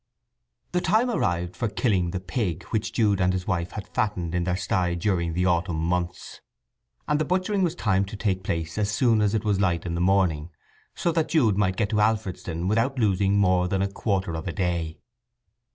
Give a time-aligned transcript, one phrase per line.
[0.01, 4.33] X The time arrived for killing the pig which Jude and his wife had fattened
[4.33, 6.41] in their sty during the autumn months,
[7.07, 9.93] and the butchering was timed to take place as soon as it was light in
[9.93, 10.49] the morning,
[10.95, 14.53] so that Jude might get to Alfredston without losing more than a quarter of a
[14.53, 14.97] day.